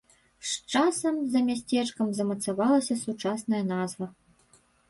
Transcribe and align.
З 0.51 0.71
часам 0.73 1.19
за 1.35 1.43
мястэчкам 1.51 2.07
замацавалася 2.21 2.99
сучасная 3.05 3.63
назва. 3.73 4.05